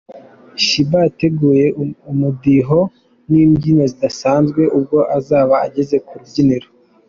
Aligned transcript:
Shebah 0.65 1.03
yateguje 1.07 1.65
umudiho 2.11 2.79
n’imbyino 3.29 3.83
zidasanzwe 3.91 4.61
ubwo 4.77 4.97
azaba 5.17 5.55
ageze 5.65 5.95
ku 6.05 6.13
rubyiniro. 6.19 6.67